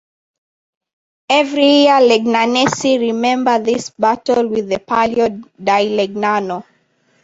Every 1.29 1.63
year 1.83 1.99
Legnanesi 2.01 2.97
remember 2.99 3.59
this 3.59 3.91
battle 3.91 4.47
with 4.47 4.67
the 4.67 4.79
Palio 4.79 5.29
di 5.63 5.95
Legnano. 5.95 6.63